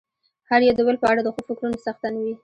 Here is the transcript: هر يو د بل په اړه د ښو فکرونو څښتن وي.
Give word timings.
هر 0.49 0.59
يو 0.67 0.73
د 0.77 0.81
بل 0.87 0.95
په 1.03 1.07
اړه 1.11 1.21
د 1.23 1.27
ښو 1.33 1.41
فکرونو 1.47 1.77
څښتن 1.83 2.13
وي. 2.17 2.33